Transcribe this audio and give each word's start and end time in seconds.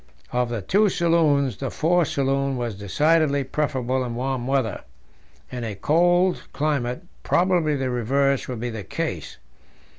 Of 0.31 0.49
the 0.49 0.63
two 0.63 0.89
saloons, 0.89 1.57
the 1.57 1.69
fore 1.69 2.05
saloon 2.05 2.57
was 2.57 2.73
decidedly 2.73 3.43
preferable 3.43 4.03
in 4.03 4.15
warm 4.15 4.47
weather; 4.47 4.81
in 5.51 5.63
a 5.63 5.75
cold 5.75 6.41
climate 6.53 7.03
probably 7.21 7.75
the 7.75 7.91
reverse 7.91 8.47
would 8.47 8.61
be 8.61 8.71
the 8.71 8.83
case. 8.83 9.37